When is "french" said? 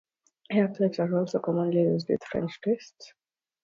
2.23-2.59